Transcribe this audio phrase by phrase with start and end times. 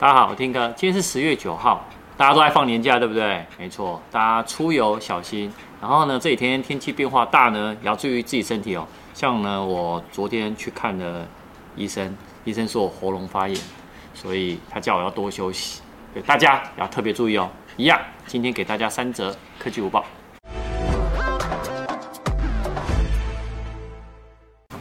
[0.00, 1.84] 大家好，我听哥，今天是十月九号，
[2.16, 3.44] 大家都在放年假，对不对？
[3.58, 5.52] 没错，大家出游小心。
[5.78, 8.88] 然后呢，这几天天气变化大呢，也要注意自己身体哦。
[9.12, 11.28] 像呢，我昨天去看了
[11.76, 13.60] 医生，医生说我喉咙发炎，
[14.14, 15.82] 所以他叫我要多休息。
[16.14, 17.50] 对，大家要特别注意哦。
[17.76, 20.02] 一样，今天给大家三则科技午报。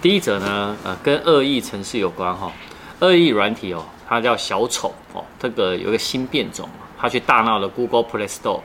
[0.00, 2.52] 第一则呢，呃，跟恶意程式有关哈、哦，
[3.00, 3.84] 恶意软体哦。
[4.10, 6.68] 它叫小丑哦，这个有一个新变种，
[6.98, 8.58] 它去大闹了 Google Play Store，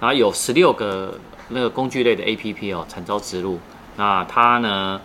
[0.00, 1.18] 然后有十六个
[1.48, 3.58] 那个工具类的 APP 哦，惨遭植入。
[3.96, 5.00] 那它呢，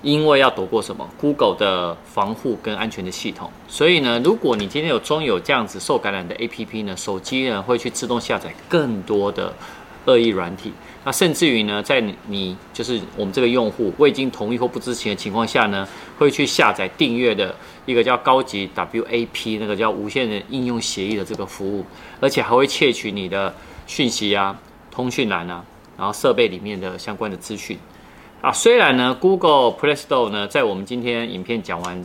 [0.00, 9.52] 因为要躲过什么 Google 的防护跟安全的系统，所以呢，如果你今天有装有这样子受感染的 APP 呢，手机呢会去自动下载更多的
[10.08, 10.72] 恶意软体。
[11.04, 15.86] 那甚至于呢，在你就是我们这个用户未经同意或不知情的情况下呢，
[16.18, 17.54] 会去下载订阅的
[17.86, 21.84] 一个叫高级 WAP 那个叫无线的应用协议的这个服务，
[22.20, 23.54] 而且还会窃取你的
[23.86, 24.58] 讯息啊、
[24.90, 25.64] 通讯栏啊，
[25.96, 27.78] 然后设备里面的相关的资讯
[28.42, 28.52] 啊。
[28.52, 32.04] 虽然呢，Google Play Store 呢，在我们今天影片讲完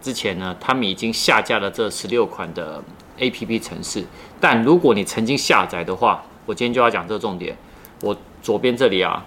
[0.00, 2.82] 之前呢，他们已经下架了这十六款的
[3.18, 4.04] APP 程式，
[4.40, 7.54] 但如果你曾经下载的话，我今天就要讲这个重点。
[8.00, 9.24] 我左边这里啊，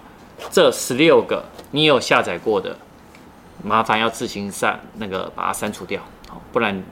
[0.50, 2.76] 这十六个你有下载过的，
[3.64, 6.84] 麻烦要自行删那个把它删除掉，好，不然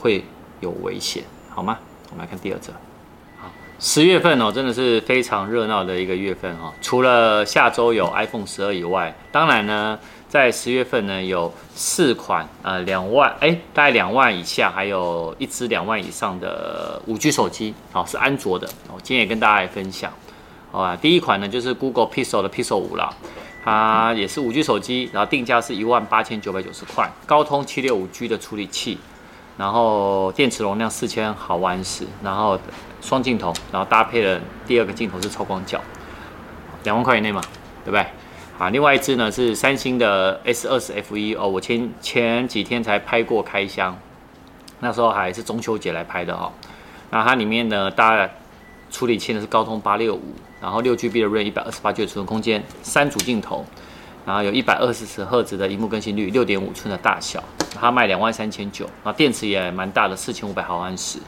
[0.00, 0.24] 会
[0.60, 1.78] 有危险，好吗？
[2.10, 2.72] 我们来看第二则。
[3.80, 6.72] 十月份哦，真的是非常热闹的一个月份哦。
[6.80, 18.66] 除了下周有 iPhone 十二以外，当然呢，在十月份呢，有四款呃两万哎，大概两万以下，还有一支两万以上的五 G 手机，好，是安卓的。
[18.88, 20.10] 我今天也跟大家来分享。
[20.70, 23.12] 好吧，第一款呢就是 Google Pixel 的 Pixel 五啦，
[23.64, 28.98] 它也是五 G 手机，然后定价是一万八千九百九十块，高通七六五 G 的处理器，
[29.56, 32.58] 然后电池容量四千毫安时，然后
[33.04, 35.78] 双镜头，然后搭配了第二个镜头是超广角，
[36.84, 37.42] 两万块以内嘛，
[37.84, 38.06] 对不对？
[38.58, 43.98] 啊，另外一支呢是三星的 S 二十 FE 哦，我前前几天才拍过开箱，
[44.80, 46.52] 那时候还是中秋节来拍的哈、哦，
[47.10, 48.34] 那它里面呢大概
[48.90, 50.34] 处理器呢是高通八六五。
[50.60, 53.66] 然后六 GB 的 RAM，一百二十八 G 的储存空间，三组镜头，
[54.24, 57.44] 然后有一百二十赫兹的荧幕更新率，六点五寸的大小，
[57.78, 61.18] 它卖两万三千九，那电池也蛮大的，四千五百毫安时。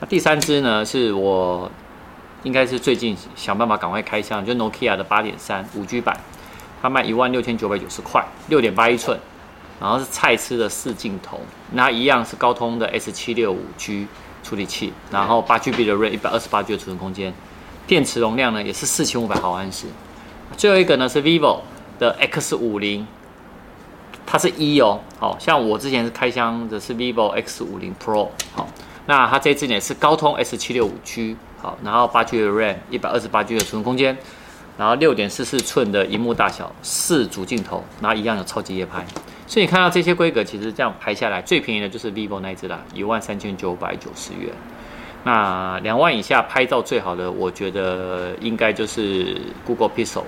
[0.00, 1.70] 那第三支呢，是我
[2.44, 6.18] 应该是最近想办法赶快开箱，就 Nokia 的八点三五 G 版，
[6.80, 9.18] 它卖一万六千九百九十块，六点八一寸，
[9.80, 11.40] 然后是蔡司的四镜头，
[11.72, 14.06] 那一样是高通的 S 七六五 G
[14.44, 17.34] 处理器，然后八 GB 的 RAM，一百二十八 G 的储存空间。
[17.88, 19.86] 电池容量呢也是四千五百毫安时，
[20.56, 21.60] 最后一个呢是 vivo
[21.98, 23.06] 的 X 五零，
[24.26, 28.68] 它是一哦，好像我之前是开箱的是 vivo X 五零 Pro，好，
[29.08, 34.14] 那它这支呢是高通 S 七六五 G，好，然后八 G 的 RAM，一百二十八 G 的储存空间，
[34.76, 39.02] 然后六点四四寸的荧幕大小，四组镜头，然后一样有超级夜拍，
[39.46, 44.52] 所以你看到这些规格，其实这样排下来最便宜的就是 vivo 那一支啦，一万三千九百九十元。
[45.24, 50.24] 那两万以下拍照最好的，我觉得应该就是 Google Pixel，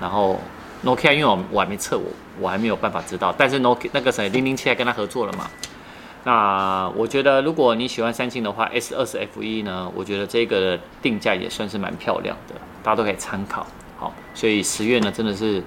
[0.00, 0.40] 然后
[0.82, 2.04] Nokia，因为我我还没测，我
[2.40, 3.34] 我还没有办法知道。
[3.36, 5.48] 但是 Nokia 那个谁零零七还跟他合作了嘛？
[6.28, 13.66] 那我觉得如果你喜欢三星的话，S 二十 FE 呢，我觉得这个定价也算是蛮漂亮的，大家都可以参考。
[13.96, 15.62] 好，所以十月呢真的是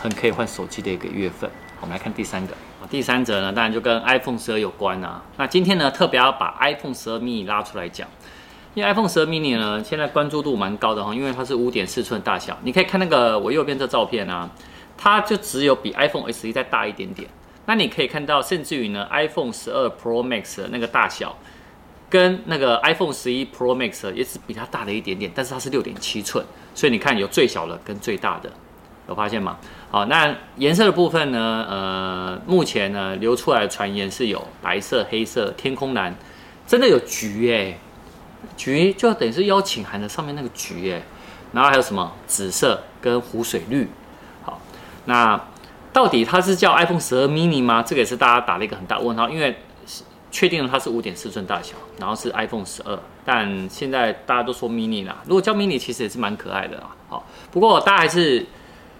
[0.00, 1.48] 很可以换手机的一个月份。
[1.80, 2.54] 我们来看第三个。
[2.90, 5.22] 第三者呢，当然就跟 iPhone 十二有关啊。
[5.36, 8.08] 那今天呢，特别要把 iPhone 十二 mini 拉出来讲，
[8.74, 12.58] 因为 iPhone 十二 mini 呢，现在关注度蛮高的哈，因为它是五点四寸大小。
[12.64, 14.50] 你可以看那个我右边这照片啊，
[14.98, 17.30] 它就只有比 iPhone SE 再大一点点。
[17.66, 21.36] 那你可以看到，甚至于呢，iPhone 十二 Pro Max 的那个大小，
[22.08, 26.44] 跟那个 iPhone 十一 Pro Max 也是比它大了一点点，但是它是六点七寸，
[26.74, 28.50] 所以你看有最小的跟最大的。
[29.08, 29.56] 有发现吗？
[29.88, 31.64] 好，那颜色的部分呢？
[31.70, 36.12] 呃，目前呢流出来的传言是有白色、黑色、天空蓝，
[36.66, 37.78] 真的有橘哎，
[38.56, 41.00] 橘就等于是邀请函的上面那个橘哎，
[41.52, 43.88] 然后还有什么紫色跟湖水绿。
[44.42, 44.60] 好，
[45.04, 45.40] 那
[45.96, 47.82] 到底它是叫 iPhone 十二 mini 吗？
[47.82, 49.56] 这个也是大家打了一个很大问号，因为
[50.30, 55.22] 确定了它是五点四寸大小，然后是 iPhone 十二，但现在大家都说 mini 啦。
[55.24, 56.94] 如果叫 mini，其实也是蛮可爱的啊。
[57.08, 58.44] 好，不过大家还是。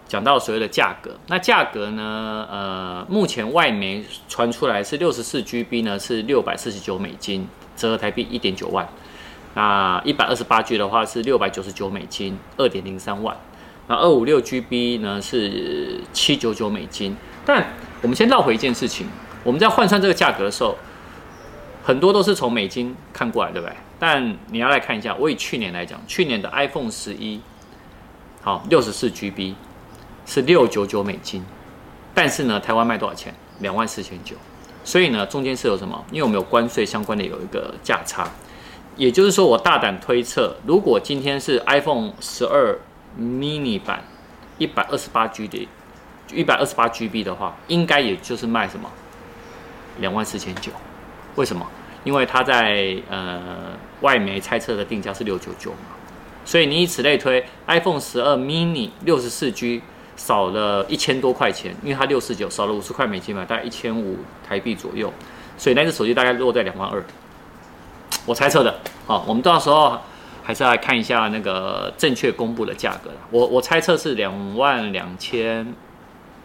[0.09, 2.47] 讲到所谓的价格，那价格呢？
[2.49, 8.89] 呃，目前外媒传出来是六十四 GB 呢，是六百四十九美金，折合台币一点九万。
[9.55, 13.37] 那一百二十八 G 的话是六百九十九美金，二点零三万。
[13.89, 17.17] 那二五六 GB 呢是七九九美金。
[17.45, 17.65] 但
[18.03, 19.07] 我们先绕回一件事情，
[19.45, 20.77] 我们在换算这个价格的时候，
[21.85, 23.77] 很多都是从美金看过来，对不对？
[23.99, 27.41] 但你要来看一下，我以去年来讲，去年的 iPhone 十一，
[28.43, 29.55] 好，六十四 GB
[30.27, 31.45] 是六九九美金，
[32.13, 33.35] 但是呢，台湾卖多少钱？
[33.61, 34.37] 两万四千九。
[34.85, 36.05] 所以呢，中间是有什么？
[36.11, 38.29] 因为我们有关税相关的有一个价差，
[38.97, 42.79] 也就是说，我大胆推测，如果今天是 iPhone 十二
[43.19, 44.05] mini 版
[44.59, 45.69] 一百二十八 G 的，
[46.33, 48.91] 一百二十八 GB 的话，应该也就是卖什么？
[49.99, 50.71] 两万四千九。
[51.37, 51.67] 为什么？
[52.05, 55.97] 因为它在呃外媒猜测的定价是六九九嘛，
[56.45, 59.83] 所以你以此类推，iPhone 十二 mini 六十四 G
[60.17, 65.13] 少了一千多块钱，因为它六四九少了五十块美金嘛，大概一千五台币左右，
[65.59, 67.05] 所以那只手机大概落在两万二。
[68.25, 69.99] 我猜测的，好，我们到时候
[70.47, 73.17] 还是来看一下那个正确公布的价格啦。
[73.33, 75.75] 我我猜测是两万两千，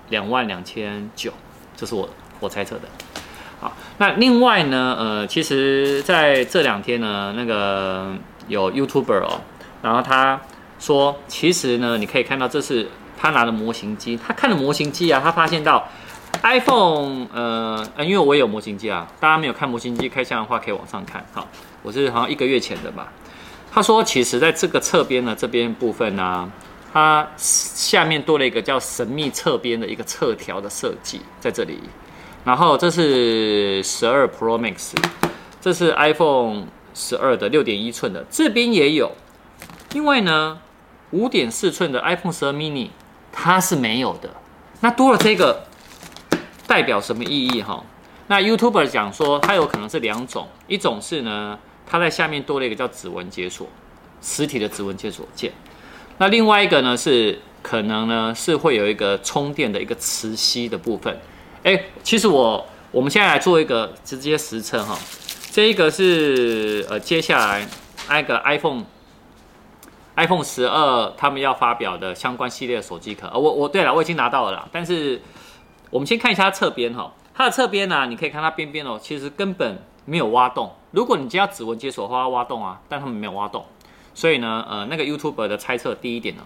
[0.10, 1.32] 两万两千九，
[1.76, 2.10] 这是我
[2.40, 2.82] 我猜测的。
[3.60, 8.12] 好，那另外呢，呃，其实在这两天呢，那个
[8.48, 9.42] 有 YouTuber 哦，
[9.84, 10.42] 然后他
[10.80, 15.88] 说，其实呢，你可以看到这是他拿的模型机，他看了模型机啊，他发现到
[16.42, 21.24] iPhone，呃，因为我也有模型机啊，大家没有看模型机开箱的话，可以往上看。
[21.32, 21.48] 好，
[21.84, 23.14] 我是好像一个月前的吧。
[23.74, 26.52] 他说，其实在这个侧边呢，这边部分呢、
[26.92, 31.80] 它下面多了一个叫神秘侧边的一个侧条的设计，在这里。
[32.44, 34.92] 然后这是十二 Pro Max，
[35.62, 39.10] 这是 iPhone 十二的六点一寸的，这边也有。
[39.94, 40.60] 因为呢，
[41.12, 42.90] 五点四寸的 iPhone 十二 mini
[43.32, 44.30] 它是没有的。
[44.82, 45.64] 那多了这个，
[46.68, 47.82] 代表什么意义哈？
[48.28, 51.58] 那 YouTuber 讲说它有可能是两种，一种是呢，
[51.92, 53.68] 它在下面多了一个叫指纹解锁，
[54.22, 55.52] 实体的指纹解锁键。
[56.20, 61.20] 那另外一个呢是可能呢是会有一个充电的一个磁吸的部分。
[61.64, 64.98] 哎，其实我我们现在来做一个直接实测哈，
[65.52, 67.68] 这一个是呃接下来
[68.08, 68.86] 那个 iPhone
[70.16, 75.22] iPhone 十二他们要发表的相关系列的手机壳，呃，我我对了，我已经拿到了啦，但是
[75.90, 80.72] 我们先看一下它侧边哈，它的侧边呢，你可以看它边边哦，其实根本没有挖洞。
[80.92, 83.66] 如果你今天要指纹解锁的话，要挖洞啊，但他们没有挖洞，
[84.14, 86.44] 所以呢，呃，那个 YouTuber 的猜测第一点呢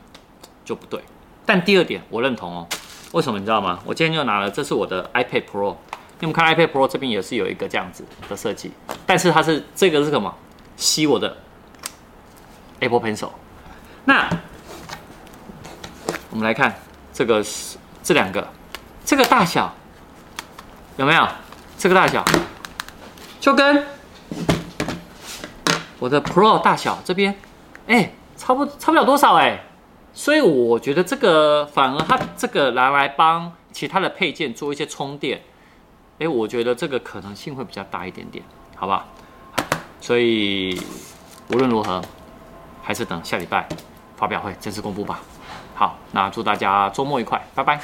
[0.64, 1.02] 就不对，
[1.46, 2.68] 但第二点我认同哦。
[3.12, 3.80] 为什么你知道吗？
[3.86, 5.76] 我今天就拿了，这是我的 iPad Pro。
[6.20, 8.72] 你们看 iPad Pro 这边也是有一个这样子的设计，
[9.06, 10.34] 但是它是这个是什么？
[10.78, 11.38] 吸我的
[12.80, 13.30] Apple Pencil。
[14.04, 14.30] 那
[16.30, 16.76] 我们来看
[17.14, 18.48] 这个是这两个，
[19.06, 19.74] 这个大小
[20.98, 21.28] 有没有？
[21.78, 22.24] 这个大小
[23.40, 23.86] 就跟
[26.00, 27.36] 我的 Pro 大小这边，
[27.88, 29.64] 哎，差不差不了多少哎。
[30.14, 35.42] 所以我觉得这个反而它这个拿来帮其他的配件做一些充电，
[36.20, 38.44] 诶，我觉得这个可能性会比较大一点点，
[38.76, 39.06] 好不好？
[40.00, 40.80] 所以
[41.50, 42.02] 无论如何，
[42.82, 43.68] 还是等下礼拜
[44.16, 45.20] 发表会正式公布吧。
[45.74, 47.80] 好，那祝大家周末愉快，拜拜。